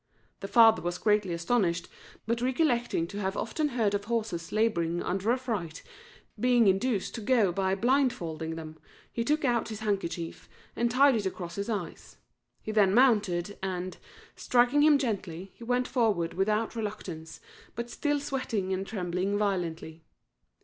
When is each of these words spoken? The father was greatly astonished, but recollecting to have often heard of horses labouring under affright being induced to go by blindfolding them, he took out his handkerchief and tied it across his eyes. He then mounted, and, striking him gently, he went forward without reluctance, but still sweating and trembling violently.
The 0.39 0.47
father 0.47 0.81
was 0.81 0.97
greatly 0.97 1.31
astonished, 1.31 1.87
but 2.25 2.41
recollecting 2.41 3.05
to 3.05 3.19
have 3.19 3.37
often 3.37 3.67
heard 3.67 3.93
of 3.93 4.05
horses 4.05 4.51
labouring 4.51 5.03
under 5.03 5.31
affright 5.31 5.83
being 6.39 6.65
induced 6.65 7.13
to 7.13 7.21
go 7.21 7.51
by 7.51 7.75
blindfolding 7.75 8.55
them, 8.55 8.79
he 9.13 9.23
took 9.23 9.45
out 9.45 9.69
his 9.69 9.81
handkerchief 9.81 10.49
and 10.75 10.89
tied 10.89 11.13
it 11.17 11.27
across 11.27 11.53
his 11.53 11.69
eyes. 11.69 12.17
He 12.63 12.71
then 12.71 12.95
mounted, 12.95 13.59
and, 13.61 13.97
striking 14.35 14.81
him 14.81 14.97
gently, 14.97 15.51
he 15.53 15.63
went 15.63 15.87
forward 15.87 16.33
without 16.33 16.75
reluctance, 16.75 17.39
but 17.75 17.91
still 17.91 18.19
sweating 18.19 18.73
and 18.73 18.87
trembling 18.87 19.37
violently. 19.37 20.03